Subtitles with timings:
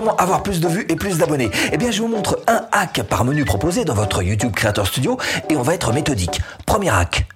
[0.00, 3.02] Comment avoir plus de vues et plus d'abonnés Eh bien, je vous montre un hack
[3.02, 5.18] par menu proposé dans votre YouTube Creator Studio
[5.50, 6.40] et on va être méthodique.
[6.64, 7.29] Premier hack.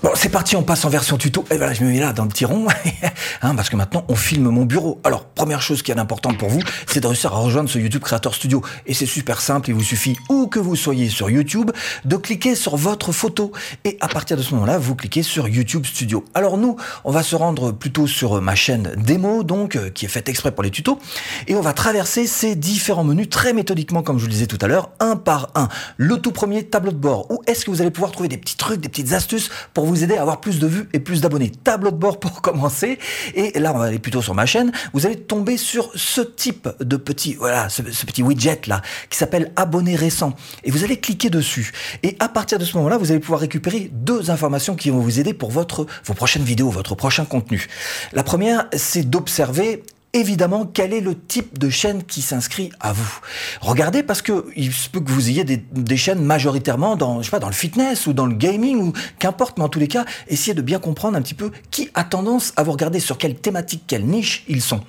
[0.00, 1.44] Bon, c'est parti, on passe en version tuto.
[1.50, 2.68] Et voilà, je me mets là dans le petit rond,
[3.42, 5.00] hein, parce que maintenant on filme mon bureau.
[5.02, 8.02] Alors, première chose qui est importante pour vous, c'est de réussir à rejoindre ce YouTube
[8.02, 8.62] Creator Studio.
[8.86, 11.72] Et c'est super simple, il vous suffit, où que vous soyez sur YouTube,
[12.04, 13.50] de cliquer sur votre photo.
[13.84, 16.24] Et à partir de ce moment-là, vous cliquez sur YouTube Studio.
[16.32, 20.08] Alors nous, on va se rendre plutôt sur ma chaîne démo, donc, euh, qui est
[20.08, 21.00] faite exprès pour les tutos.
[21.48, 24.58] Et on va traverser ces différents menus très méthodiquement, comme je vous le disais tout
[24.60, 25.68] à l'heure, un par un.
[25.96, 27.28] Le tout premier tableau de bord.
[27.32, 30.04] Où est-ce que vous allez pouvoir trouver des petits trucs, des petites astuces pour vous
[30.04, 31.50] aider à avoir plus de vues et plus d'abonnés.
[31.50, 32.98] Tableau de bord pour commencer.
[33.34, 34.72] Et là, on va aller plutôt sur ma chaîne.
[34.92, 39.52] Vous allez tomber sur ce type de petit, voilà, ce, petit widget là, qui s'appelle
[39.56, 40.34] abonné récent.
[40.64, 41.72] Et vous allez cliquer dessus.
[42.02, 45.20] Et à partir de ce moment-là, vous allez pouvoir récupérer deux informations qui vont vous
[45.20, 47.66] aider pour votre, vos prochaines vidéos, votre prochain contenu.
[48.12, 53.20] La première, c'est d'observer évidemment quel est le type de chaîne qui s'inscrit à vous?
[53.60, 57.30] Regardez parce que il se peut que vous ayez des, chaînes majoritairement dans je sais
[57.30, 60.04] pas dans le fitness ou dans le gaming ou qu'importe mais en tous les cas
[60.28, 63.34] essayez de bien comprendre un petit peu qui a tendance à vous regarder sur quelle
[63.34, 64.80] thématique quelle niche ils sont.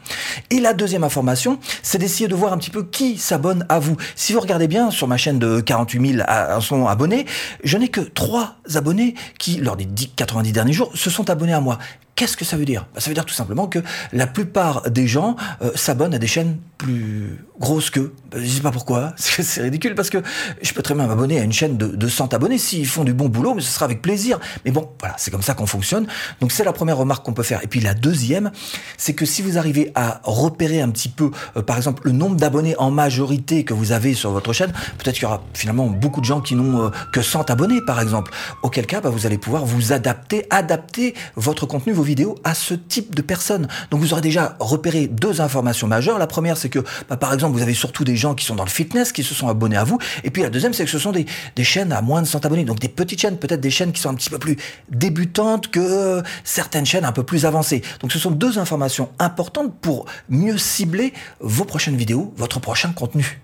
[0.49, 3.97] Et la deuxième information c'est d'essayer de voir un petit peu qui s'abonne à vous.
[4.15, 7.25] Si vous regardez bien sur ma chaîne de 48 000 en ce moment abonnés,
[7.63, 11.61] je n'ai que trois abonnés qui lors des 90 derniers jours se sont abonnés à
[11.61, 11.77] moi.
[12.19, 12.85] Qu'est-ce que ça veut dire?
[12.93, 13.79] Bah, Ça veut dire tout simplement que
[14.11, 18.13] la plupart des gens euh, s'abonnent à des chaînes plus grosses qu'eux.
[18.29, 20.17] Bah, je sais pas pourquoi, c'est ridicule parce que
[20.61, 23.13] je peux très bien m'abonner à une chaîne de, de 100 abonnés s'ils font du
[23.13, 24.37] bon boulot, mais ce sera avec plaisir.
[24.65, 26.07] Mais bon, voilà, c'est comme ça qu'on fonctionne.
[26.41, 27.63] Donc c'est la première remarque qu'on peut faire.
[27.63, 28.51] Et puis la deuxième,
[28.97, 32.35] c'est que si vous arrivez à repérer un petit peu, euh, par exemple, le nombre
[32.35, 36.19] d'abonnés en majorité que vous avez sur votre chaîne, peut-être qu'il y aura finalement beaucoup
[36.19, 38.33] de gens qui n'ont euh, que 100 abonnés, par exemple.
[38.61, 42.08] Auquel cas, bah, vous allez pouvoir vous adapter, adapter votre contenu, vos
[42.43, 43.67] à ce type de personnes.
[43.91, 46.17] Donc vous aurez déjà repéré deux informations majeures.
[46.17, 46.79] La première, c'est que,
[47.09, 49.33] bah, par exemple, vous avez surtout des gens qui sont dans le fitness, qui se
[49.33, 49.99] sont abonnés à vous.
[50.23, 52.45] Et puis la deuxième, c'est que ce sont des, des, chaînes à moins de 100
[52.45, 52.65] abonnés.
[52.65, 54.57] Donc des petites chaînes, peut-être des chaînes qui sont un petit peu plus
[54.89, 57.81] débutantes que certaines chaînes un peu plus avancées.
[58.01, 63.41] Donc ce sont deux informations importantes pour mieux cibler vos prochaines vidéos, votre prochain contenu.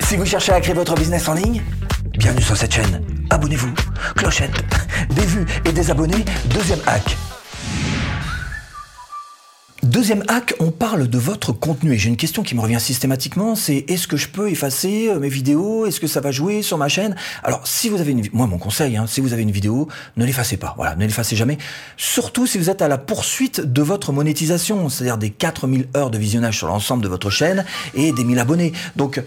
[0.00, 1.62] Si vous cherchez à créer votre business en ligne,
[2.18, 3.02] bienvenue sur cette chaîne.
[3.30, 3.72] Abonnez-vous,
[4.16, 4.64] clochette,
[5.10, 7.16] des vues et des abonnés, deuxième hack.
[9.82, 11.92] Deuxième hack, on parle de votre contenu.
[11.92, 15.20] Et j'ai une question qui me revient systématiquement, c'est est-ce que je peux effacer euh,
[15.20, 15.86] mes vidéos?
[15.86, 17.14] Est-ce que ça va jouer sur ma chaîne?
[17.44, 18.26] Alors, si vous avez une...
[18.32, 20.74] Moi, mon conseil, hein, si vous avez une vidéo, ne l'effacez pas.
[20.76, 21.58] Voilà, ne l'effacez jamais.
[21.96, 26.18] Surtout si vous êtes à la poursuite de votre monétisation, c'est-à-dire des 4000 heures de
[26.18, 28.72] visionnage sur l'ensemble de votre chaîne et des 1000 abonnés.
[28.96, 29.22] Donc,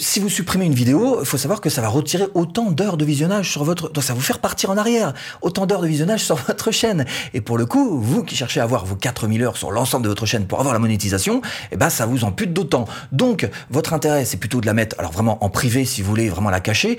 [0.00, 3.04] si vous supprimez une vidéo, il faut savoir que ça va retirer autant d'heures de
[3.04, 3.92] visionnage sur votre...
[4.02, 5.14] Ça va vous faire partir en arrière.
[5.42, 7.04] Autant d'heures de visionnage sur votre chaîne.
[7.34, 10.08] Et pour le coup, vous qui cherchez à avoir vos 4000 heures sur l'ensemble de
[10.08, 12.86] votre chaîne pour avoir la monétisation, eh ben ça vous ampute d'autant.
[13.12, 16.28] Donc votre intérêt, c'est plutôt de la mettre, alors vraiment en privé si vous voulez
[16.28, 16.98] vraiment la cacher.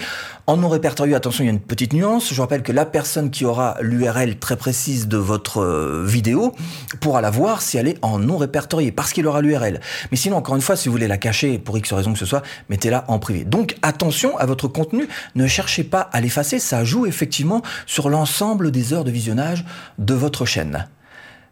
[0.50, 2.34] En non répertorié, attention, il y a une petite nuance.
[2.34, 6.56] Je rappelle que la personne qui aura l'URL très précise de votre euh, vidéo
[7.02, 9.82] pourra la voir si elle est en non répertorié, parce qu'il aura l'URL.
[10.10, 12.26] Mais sinon, encore une fois, si vous voulez la cacher pour X raison que ce
[12.26, 12.44] soit,
[12.78, 13.44] mettez-la en privé.
[13.44, 18.70] Donc attention à votre contenu, ne cherchez pas à l'effacer, ça joue effectivement sur l'ensemble
[18.70, 19.66] des heures de visionnage
[19.98, 20.88] de votre chaîne.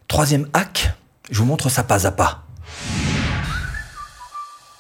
[0.08, 0.92] Troisième hack,
[1.32, 2.44] je vous montre ça pas à pas.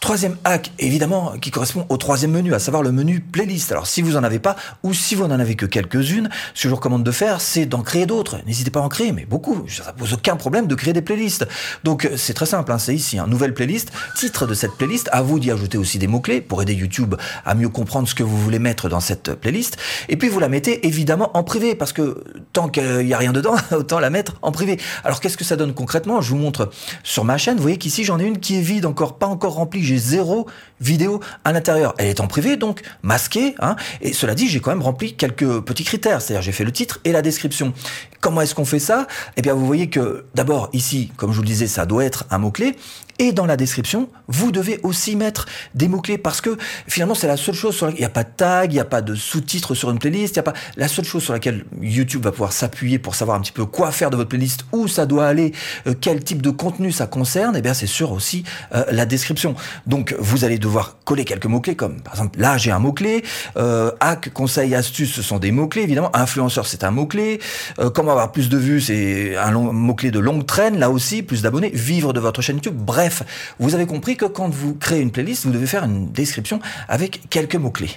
[0.06, 3.72] Troisième hack, évidemment, qui correspond au troisième menu, à savoir le menu playlist.
[3.72, 6.64] Alors, si vous n'en avez pas, ou si vous n'en avez que quelques-unes, ce que
[6.66, 8.38] je vous recommande de faire, c'est d'en créer d'autres.
[8.46, 9.66] N'hésitez pas à en créer, mais beaucoup.
[9.68, 11.48] Ça pose aucun problème de créer des playlists.
[11.84, 13.92] Donc, c'est très simple, hein, c'est ici, un nouvelle playlist.
[14.16, 17.56] Titre de cette playlist, à vous d'y ajouter aussi des mots-clés pour aider YouTube à
[17.56, 19.78] mieux comprendre ce que vous voulez mettre dans cette playlist.
[20.08, 22.24] Et puis, vous la mettez évidemment en privé, parce que
[22.54, 24.80] tant qu'il n'y a rien dedans, autant la mettre en privé.
[25.04, 26.22] Alors, qu'est-ce que ça donne concrètement?
[26.22, 26.70] Je vous montre
[27.02, 27.56] sur ma chaîne.
[27.56, 30.48] Vous voyez qu'ici, j'en ai une qui est vide, encore pas encore remplie zéro
[30.82, 31.94] vidéo à l'intérieur.
[31.98, 33.56] Elle est en privé, donc masquée.
[33.60, 36.22] Hein, et cela dit, j'ai quand même rempli quelques petits critères.
[36.22, 37.74] C'est-à-dire, j'ai fait le titre et la description.
[38.22, 39.08] Comment est-ce qu'on fait ça?
[39.38, 42.26] Eh bien, vous voyez que d'abord, ici, comme je vous le disais, ça doit être
[42.32, 42.76] un mot-clé.
[43.18, 46.58] Et dans la description, vous devez aussi mettre des mots-clés parce que
[46.88, 48.82] finalement, c'est la seule chose sur laquelle il n'y a pas de tag, il n'y
[48.82, 51.32] a pas de sous-titres sur une playlist, il n'y a pas la seule chose sur
[51.32, 54.66] laquelle YouTube va pouvoir s'appuyer pour savoir un petit peu quoi faire de votre playlist,
[54.74, 55.54] où ça doit aller,
[55.88, 59.06] euh, quel type de contenu ça concerne, et eh bien c'est sûr aussi euh, la
[59.06, 59.56] description.
[59.88, 63.24] Donc vous allez devoir coller quelques mots-clés comme par exemple là j'ai un mot-clé,
[63.56, 67.40] euh, hack, conseil, astuce, ce sont des mots-clés évidemment, influenceur c'est un mot-clé,
[67.80, 71.42] euh, comment avoir plus de vues c'est un mot-clé de longue traîne là aussi, plus
[71.42, 73.22] d'abonnés, vivre de votre chaîne YouTube, bref Bref,
[73.60, 77.30] vous avez compris que quand vous créez une playlist, vous devez faire une description avec
[77.30, 77.92] quelques mots-clés.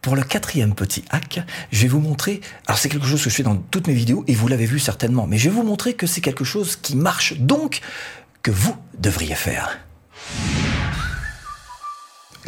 [0.00, 1.40] Pour le quatrième petit hack,
[1.70, 4.24] je vais vous montrer, alors c'est quelque chose que je fais dans toutes mes vidéos
[4.26, 6.96] et vous l'avez vu certainement, mais je vais vous montrer que c'est quelque chose qui
[6.96, 7.34] marche.
[7.38, 7.82] Donc,
[8.40, 9.78] que vous devriez faire.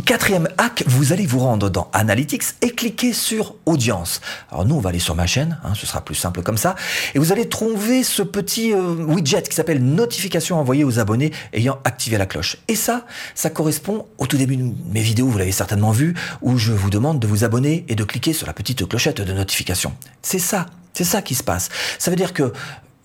[0.06, 4.20] Quatrième hack, vous allez vous rendre dans Analytics et cliquer sur Audience.
[4.52, 6.76] Alors nous, on va aller sur ma chaîne, hein, ce sera plus simple comme ça,
[7.16, 11.80] et vous allez trouver ce petit euh, widget qui s'appelle Notification envoyée aux abonnés ayant
[11.82, 12.58] activé la cloche.
[12.68, 13.04] Et ça,
[13.34, 16.88] ça correspond au tout début de mes vidéos, vous l'avez certainement vu, où je vous
[16.88, 19.92] demande de vous abonner et de cliquer sur la petite clochette de notification.
[20.22, 21.68] C'est ça, c'est ça qui se passe.
[21.98, 22.52] Ça veut dire que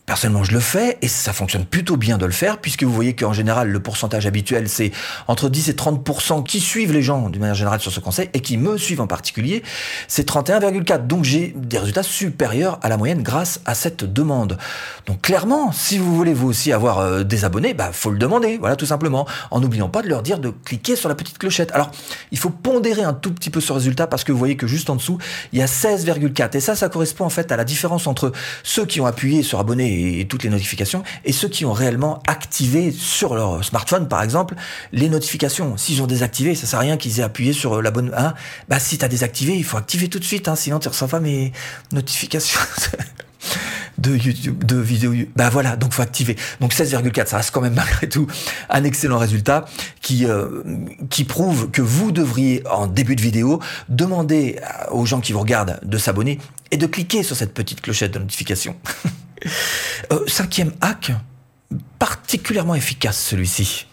[0.05, 3.15] Personnellement, je le fais et ça fonctionne plutôt bien de le faire puisque vous voyez
[3.15, 4.91] qu'en général, le pourcentage habituel, c'est
[5.27, 8.41] entre 10 et 30% qui suivent les gens d'une manière générale sur ce conseil et
[8.41, 9.63] qui me suivent en particulier,
[10.07, 11.07] c'est 31,4.
[11.07, 14.57] Donc j'ai des résultats supérieurs à la moyenne grâce à cette demande.
[15.05, 18.57] Donc clairement, si vous voulez vous aussi avoir euh, des abonnés, bah faut le demander,
[18.57, 21.71] voilà tout simplement, en n'oubliant pas de leur dire de cliquer sur la petite clochette.
[21.73, 21.91] Alors,
[22.31, 24.89] il faut pondérer un tout petit peu ce résultat parce que vous voyez que juste
[24.89, 25.19] en dessous,
[25.53, 28.31] il y a 16,4 et ça ça correspond en fait à la différence entre
[28.63, 29.90] ceux qui ont appuyé sur abonner
[30.29, 34.55] toutes les notifications, et ceux qui ont réellement activé sur leur smartphone, par exemple,
[34.91, 35.77] les notifications.
[35.77, 38.11] S'ils ont désactivé, ça sert à rien qu'ils aient appuyé sur la bonne...
[38.15, 38.33] Hein,
[38.69, 41.07] bah si tu as désactivé, il faut activer tout de suite, hein, sinon tu reçois
[41.07, 41.51] pas mes
[41.91, 42.59] notifications.
[43.97, 45.13] de YouTube, de vidéos.
[45.35, 46.35] Bah voilà, donc faut activer.
[46.59, 48.27] Donc 16,4, ça reste quand même malgré tout
[48.69, 49.65] un excellent résultat
[50.01, 50.63] qui euh,
[51.09, 53.59] qui prouve que vous devriez en début de vidéo
[53.89, 54.59] demander
[54.91, 56.39] aux gens qui vous regardent de s'abonner
[56.71, 58.75] et de cliquer sur cette petite clochette de notification.
[60.11, 61.11] Euh, cinquième hack,
[61.99, 63.87] particulièrement efficace celui-ci.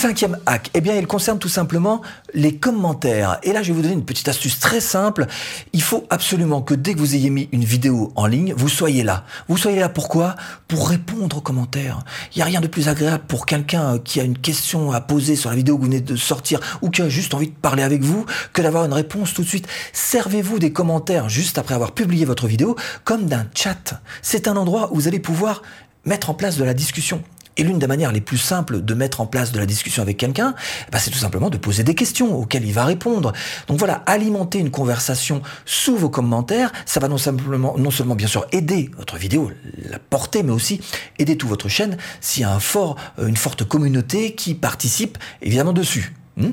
[0.00, 2.02] Cinquième hack, eh bien, il concerne tout simplement
[2.32, 3.40] les commentaires.
[3.42, 5.26] Et là, je vais vous donner une petite astuce très simple.
[5.72, 9.02] Il faut absolument que dès que vous ayez mis une vidéo en ligne, vous soyez
[9.02, 9.24] là.
[9.48, 10.36] Vous soyez là pourquoi?
[10.68, 12.04] Pour répondre aux commentaires.
[12.32, 15.34] Il n'y a rien de plus agréable pour quelqu'un qui a une question à poser
[15.34, 17.82] sur la vidéo que vous venez de sortir ou qui a juste envie de parler
[17.82, 19.66] avec vous que d'avoir une réponse tout de suite.
[19.92, 24.00] Servez-vous des commentaires juste après avoir publié votre vidéo comme d'un chat.
[24.22, 25.62] C'est un endroit où vous allez pouvoir
[26.04, 27.20] mettre en place de la discussion.
[27.58, 30.16] Et l'une des manières les plus simples de mettre en place de la discussion avec
[30.16, 30.54] quelqu'un,
[30.92, 33.32] bah, c'est tout simplement de poser des questions auxquelles il va répondre.
[33.66, 38.28] Donc voilà, alimenter une conversation sous vos commentaires, ça va non simplement, non seulement bien
[38.28, 39.50] sûr aider votre vidéo,
[39.90, 40.80] la porter, mais aussi
[41.18, 45.18] aider toute votre chaîne s'il y a un fort, euh, une forte communauté qui participe
[45.42, 46.14] évidemment dessus.
[46.36, 46.50] Hmm?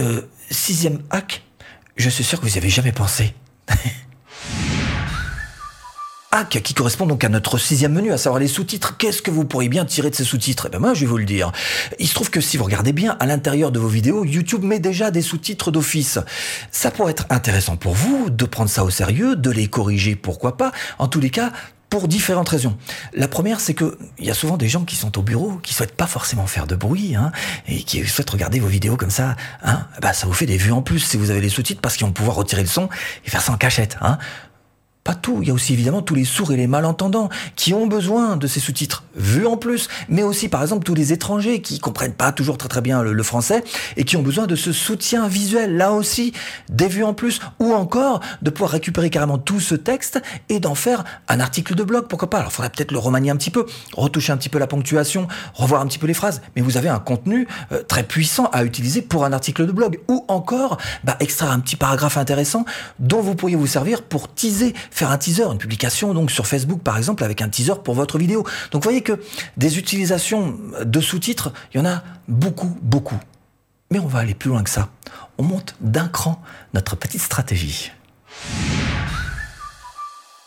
[0.00, 1.42] Euh, sixième hack,
[1.96, 3.34] je suis sûr que vous n'y avez jamais pensé.
[6.62, 8.96] qui correspond donc à notre sixième menu, à savoir les sous-titres.
[8.96, 10.66] Qu'est-ce que vous pourriez bien tirer de ces sous-titres?
[10.66, 11.52] Eh bien moi, je vais vous le dire.
[11.98, 14.78] Il se trouve que si vous regardez bien, à l'intérieur de vos vidéos, YouTube met
[14.78, 16.18] déjà des sous-titres d'office.
[16.70, 20.56] Ça pourrait être intéressant pour vous de prendre ça au sérieux, de les corriger, pourquoi
[20.56, 20.72] pas.
[20.98, 21.52] En tous les cas,
[21.90, 22.78] pour différentes raisons.
[23.12, 25.74] La première, c'est que il y a souvent des gens qui sont au bureau, qui
[25.74, 27.32] souhaitent pas forcément faire de bruit, hein,
[27.68, 29.36] et qui souhaitent regarder vos vidéos comme ça.
[29.62, 31.98] Hein, bah, ça vous fait des vues en plus si vous avez les sous-titres, parce
[31.98, 32.88] qu'ils vont pouvoir retirer le son
[33.26, 33.98] et faire ça en cachette.
[34.00, 34.16] Hein.
[35.04, 37.88] Pas tout, il y a aussi évidemment tous les sourds et les malentendants qui ont
[37.88, 41.80] besoin de ces sous-titres vus en plus, mais aussi par exemple tous les étrangers qui
[41.80, 43.64] comprennent pas toujours très très bien le, français
[43.96, 46.32] et qui ont besoin de ce soutien visuel, là aussi,
[46.68, 50.76] des vues en plus, ou encore de pouvoir récupérer carrément tout ce texte et d'en
[50.76, 52.38] faire un article de blog, pourquoi pas.
[52.38, 53.66] Alors il faudrait peut-être le remanier un petit peu,
[53.96, 56.88] retoucher un petit peu la ponctuation, revoir un petit peu les phrases, mais vous avez
[56.88, 61.16] un contenu euh, très puissant à utiliser pour un article de blog, ou encore bah,
[61.18, 62.64] extraire un petit paragraphe intéressant
[63.00, 66.82] dont vous pourriez vous servir pour teaser faire un teaser, une publication donc sur Facebook
[66.82, 68.44] par exemple avec un teaser pour votre vidéo.
[68.70, 69.20] Donc vous voyez que
[69.56, 73.18] des utilisations de sous-titres, il y en a beaucoup, beaucoup.
[73.90, 74.90] Mais on va aller plus loin que ça.
[75.38, 76.42] On monte d'un cran
[76.74, 77.90] notre petite stratégie.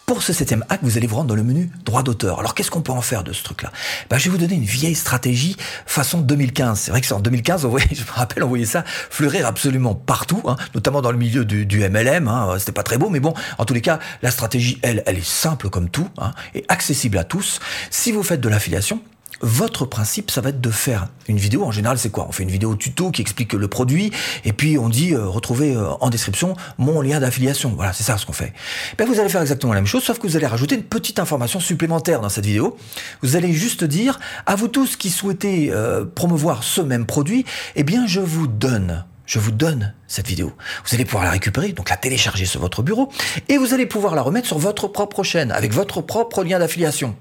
[0.06, 2.40] Pour ce septième hack, vous allez vous rendre dans le menu droit d'auteur.
[2.40, 3.72] Alors qu'est-ce qu'on peut en faire de ce truc-là?
[4.08, 5.58] Ben, Je vais vous donner une vieille stratégie
[5.88, 6.80] façon 2015.
[6.80, 10.44] C'est vrai que c'est en 2015, je me rappelle, on voyait ça fleurir absolument partout,
[10.46, 12.28] hein, notamment dans le milieu du, MLM.
[12.28, 15.18] Hein, C'était pas très beau, mais bon, en tous les cas, la stratégie, elle, elle
[15.18, 17.60] est simple comme tout hein, et accessible à tous.
[17.90, 19.02] Si vous faites de l'affiliation,
[19.42, 21.64] votre principe, ça va être de faire une vidéo.
[21.64, 22.26] En général, c'est quoi?
[22.28, 24.12] On fait une vidéo tuto qui explique le produit,
[24.44, 27.74] et puis on dit euh, retrouvez euh, en description mon lien d'affiliation.
[27.76, 28.54] Voilà, c'est ça ce qu'on fait.
[28.98, 31.20] Ben, vous allez faire exactement la même chose, sauf que vous allez rajouter une petite
[31.20, 32.78] information supplémentaire dans cette vidéo.
[33.22, 37.84] Vous allez juste dire à vous tous qui souhaitez euh, promouvoir ce même produit, eh
[37.84, 40.54] bien, je vous donne je vous donne cette vidéo.
[40.86, 43.12] Vous allez pouvoir la récupérer, donc la télécharger sur votre bureau,
[43.50, 47.16] et vous allez pouvoir la remettre sur votre propre chaîne, avec votre propre lien d'affiliation.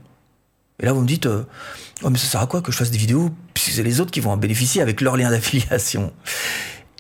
[0.81, 1.45] Et là, vous me dites, euh,
[2.03, 4.11] oh, mais ça sert à quoi que je fasse des vidéos puisque c'est les autres
[4.11, 6.13] qui vont en bénéficier avec leur lien d'affiliation?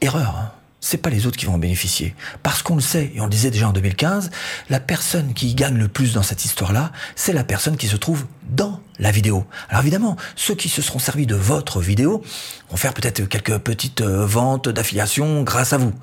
[0.00, 0.36] Erreur.
[0.36, 0.52] Hein.
[0.80, 2.14] C'est pas les autres qui vont en bénéficier.
[2.42, 4.30] Parce qu'on le sait, et on le disait déjà en 2015,
[4.68, 8.26] la personne qui gagne le plus dans cette histoire-là, c'est la personne qui se trouve
[8.50, 9.46] dans la vidéo.
[9.70, 12.22] Alors évidemment, ceux qui se seront servis de votre vidéo
[12.68, 15.94] vont faire peut-être quelques petites euh, ventes d'affiliation grâce à vous.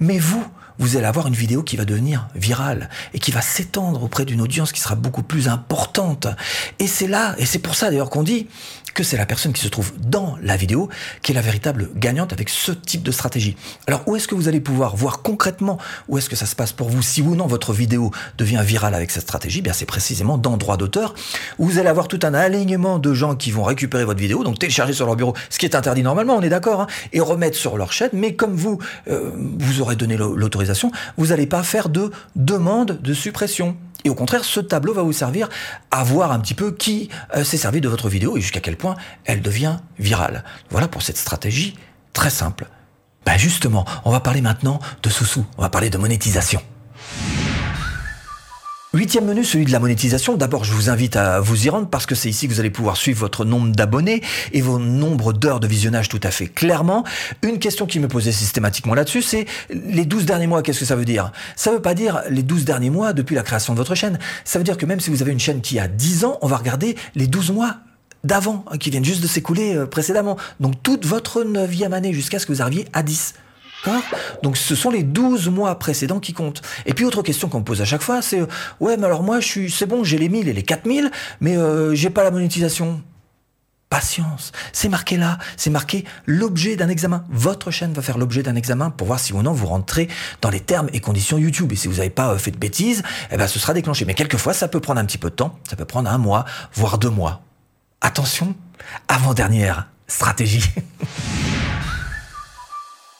[0.00, 0.46] Mais vous,
[0.78, 4.40] vous allez avoir une vidéo qui va devenir virale et qui va s'étendre auprès d'une
[4.40, 6.26] audience qui sera beaucoup plus importante.
[6.78, 8.46] Et c'est là, et c'est pour ça d'ailleurs qu'on dit
[8.94, 10.88] que c'est la personne qui se trouve dans la vidéo
[11.20, 13.54] qui est la véritable gagnante avec ce type de stratégie.
[13.86, 15.78] Alors où est-ce que vous allez pouvoir voir concrètement
[16.08, 18.94] où est-ce que ça se passe pour vous si ou non votre vidéo devient virale
[18.94, 19.60] avec cette stratégie?
[19.60, 21.14] Bien c'est précisément dans droit d'auteur
[21.58, 24.58] où vous allez avoir tout un alignement de gens qui vont récupérer votre vidéo, donc
[24.58, 27.58] télécharger sur leur bureau, ce qui est interdit normalement, on est d'accord, hein, et remettre
[27.58, 28.10] sur leur chaîne.
[28.14, 28.78] Mais comme vous
[29.08, 30.65] euh, vous aurez donné l'autorisation,
[31.16, 33.76] vous n'allez pas faire de demande de suppression.
[34.04, 35.48] Et au contraire, ce tableau va vous servir
[35.90, 38.76] à voir un petit peu qui euh, s'est servi de votre vidéo et jusqu'à quel
[38.76, 38.94] point
[39.24, 40.44] elle devient virale.
[40.70, 41.76] Voilà pour cette stratégie
[42.12, 42.66] très simple.
[43.24, 46.62] Ben justement, on va parler maintenant de sous-sous, on va parler de monétisation.
[48.96, 50.38] Huitième menu, celui de la monétisation.
[50.38, 52.70] D'abord, je vous invite à vous y rendre parce que c'est ici que vous allez
[52.70, 54.22] pouvoir suivre votre nombre d'abonnés
[54.54, 57.04] et vos nombres d'heures de visionnage tout à fait clairement.
[57.42, 60.96] Une question qui me posait systématiquement là-dessus, c'est les 12 derniers mois, qu'est-ce que ça
[60.96, 61.30] veut dire?
[61.56, 64.18] Ça veut pas dire les 12 derniers mois depuis la création de votre chaîne.
[64.46, 66.46] Ça veut dire que même si vous avez une chaîne qui a 10 ans, on
[66.46, 67.76] va regarder les 12 mois
[68.24, 70.38] d'avant, hein, qui viennent juste de s'écouler euh, précédemment.
[70.58, 73.34] Donc toute votre neuvième année jusqu'à ce que vous arriviez à 10.
[74.42, 76.62] Donc ce sont les 12 mois précédents qui comptent.
[76.86, 78.40] Et puis autre question qu'on me pose à chaque fois, c'est
[78.80, 81.56] ouais, mais alors moi je suis c'est bon, j'ai les 1000 et les 4000, mais
[81.56, 83.02] euh, j'ai pas la monétisation.
[83.88, 87.24] Patience, c'est marqué là, c'est marqué l'objet d'un examen.
[87.30, 90.08] Votre chaîne va faire l'objet d'un examen pour voir si ou non vous rentrez
[90.42, 91.72] dans les termes et conditions YouTube.
[91.72, 94.04] Et si vous n'avez pas euh, fait de bêtises, eh ben ce sera déclenché.
[94.04, 96.44] Mais quelquefois, ça peut prendre un petit peu de temps, ça peut prendre un mois,
[96.74, 97.42] voire deux mois.
[98.00, 98.56] Attention,
[99.06, 100.68] avant-dernière stratégie.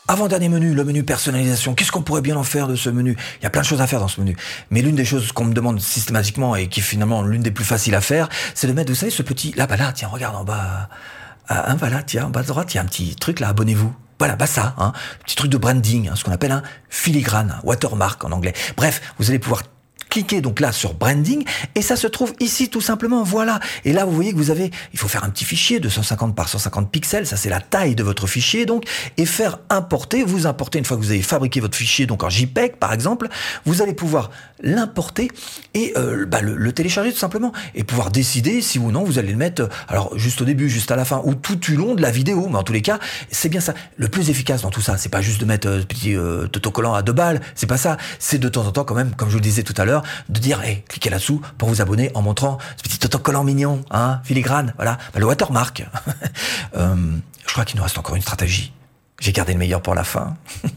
[0.09, 1.75] Avant-dernier menu, le menu personnalisation.
[1.75, 3.17] Qu'est-ce qu'on pourrait bien en faire de ce menu?
[3.41, 4.37] Il y a plein de choses à faire dans ce menu.
[4.71, 7.65] Mais l'une des choses qu'on me demande systématiquement et qui est finalement l'une des plus
[7.65, 9.53] faciles à faire, c'est de mettre, vous savez, ce petit...
[9.57, 10.89] Là, bah là, tiens, regarde en bas.
[11.49, 13.49] Ah, hein, voilà, tiens, en bas à droite, il y a un petit truc là,
[13.49, 13.93] abonnez-vous.
[14.19, 14.93] Voilà, bah ça, hein,
[15.25, 18.55] petit truc de branding, hein, ce qu'on appelle un filigrane, watermark en anglais.
[18.77, 19.63] Bref, vous allez pouvoir
[20.17, 21.45] cliquez donc là sur branding
[21.75, 23.23] et ça se trouve ici tout simplement.
[23.23, 23.61] Voilà.
[23.85, 26.35] Et là, vous voyez que vous avez, il faut faire un petit fichier de 150
[26.35, 27.27] par 150 pixels.
[27.27, 28.85] Ça, c'est la taille de votre fichier donc
[29.19, 30.25] et faire importer.
[30.25, 33.29] Vous importez une fois que vous avez fabriqué votre fichier donc en JPEG par exemple,
[33.67, 34.31] vous allez pouvoir
[34.63, 35.31] l'importer
[35.75, 39.33] et euh, bah, le, télécharger tout simplement et pouvoir décider si ou non vous allez
[39.33, 39.65] le mettre.
[39.65, 42.11] Euh, alors juste au début, juste à la fin ou tout du long de la
[42.11, 42.49] vidéo.
[42.51, 42.99] Mais en tous les cas,
[43.31, 43.75] c'est bien ça.
[43.99, 46.95] Le plus efficace dans tout ça, c'est pas juste de mettre euh, petit euh, autocollant
[46.95, 47.43] à deux balles.
[47.55, 47.99] C'est pas ça.
[48.19, 50.06] C'est de temps en temps quand même, comme je vous le disais tout à l'heure
[50.29, 54.21] de dire, hey, cliquez là-dessous pour vous abonner en montrant ce petit autocollant mignon, hein,
[54.25, 55.87] filigrane, voilà, bah, le watermark.
[56.77, 56.97] euh,
[57.47, 58.73] je crois qu'il nous reste encore une stratégie.
[59.21, 60.37] J'ai gardé le meilleur pour la fin.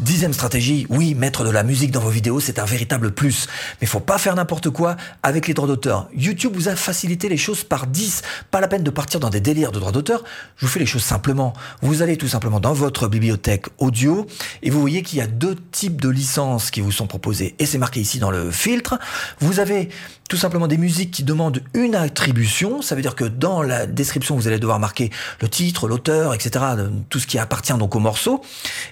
[0.00, 3.46] Dixième stratégie, oui, mettre de la musique dans vos vidéos, c'est un véritable plus.
[3.80, 6.08] Mais faut pas faire n'importe quoi avec les droits d'auteur.
[6.16, 8.22] YouTube vous a facilité les choses par 10.
[8.50, 10.24] Pas la peine de partir dans des délires de droits d'auteur.
[10.56, 11.52] Je vous fais les choses simplement.
[11.80, 14.26] Vous allez tout simplement dans votre bibliothèque audio
[14.64, 17.54] et vous voyez qu'il y a deux types de licences qui vous sont proposées.
[17.60, 18.98] Et c'est marqué ici dans le filtre.
[19.38, 19.90] Vous avez
[20.28, 22.82] tout simplement des musiques qui demandent une attribution.
[22.82, 25.10] Ça veut dire que dans la description, vous allez devoir marquer
[25.40, 26.64] le titre, l'auteur, etc.
[27.10, 28.42] Tout ce qui appartient donc au morceau.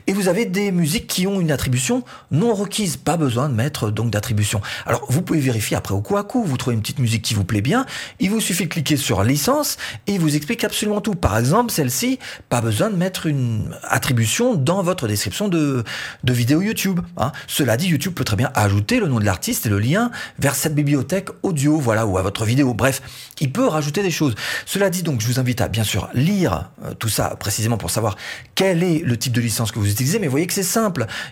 [0.07, 2.97] Et vous avez des musiques qui ont une attribution non requise.
[2.97, 4.61] Pas besoin de mettre donc d'attribution.
[4.87, 6.45] Alors, vous pouvez vérifier après au coup à coup.
[6.45, 7.87] Vous trouvez une petite musique qui vous plaît bien.
[8.21, 11.15] Il vous suffit de cliquer sur licence et il vous explique absolument tout.
[11.15, 12.19] Par exemple, celle-ci,
[12.49, 15.85] pas besoin de mettre une attribution dans votre description de,
[16.25, 17.01] de vidéo YouTube.
[17.17, 17.33] Hein.
[17.47, 20.55] Cela dit, YouTube peut très bien ajouter le nom de l'artiste et le lien vers
[20.55, 22.75] cette bibliothèque audio, voilà, ou à votre vidéo.
[22.75, 23.03] Bref,
[23.41, 24.35] il peut rajouter des choses.
[24.67, 27.91] Cela dit donc, je vous invite à bien sûr lire euh, tout ça précisément pour
[27.91, 28.17] savoir
[28.55, 30.19] quel est le type de licence que vous utilisez.
[30.19, 30.63] Mais voyez que c'est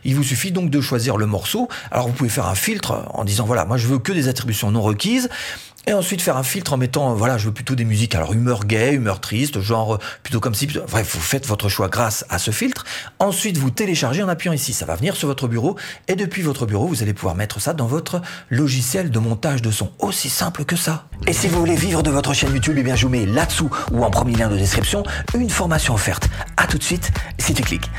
[0.05, 1.69] Il vous suffit donc de choisir le morceau.
[1.91, 4.71] Alors vous pouvez faire un filtre en disant voilà, moi je veux que des attributions
[4.71, 5.29] non requises.
[5.87, 8.67] Et ensuite faire un filtre en mettant, voilà, je veux plutôt des musiques, alors humeur
[8.67, 12.51] gay, humeur triste, genre plutôt comme si, bref, vous faites votre choix grâce à ce
[12.51, 12.85] filtre.
[13.19, 15.77] Ensuite, vous téléchargez en appuyant ici, ça va venir sur votre bureau,
[16.07, 19.71] et depuis votre bureau, vous allez pouvoir mettre ça dans votre logiciel de montage de
[19.71, 19.91] son.
[20.01, 21.07] Aussi simple que ça.
[21.27, 23.71] Et si vous voulez vivre de votre chaîne YouTube, eh bien je vous mets là-dessous
[23.91, 25.03] ou en premier lien de description
[25.35, 26.29] une formation offerte.
[26.59, 27.91] À tout de suite, si tu cliques.